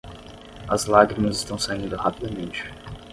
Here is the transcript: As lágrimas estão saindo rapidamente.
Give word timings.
As 0.67 0.85
lágrimas 0.87 1.35
estão 1.37 1.59
saindo 1.59 1.95
rapidamente. 1.95 2.63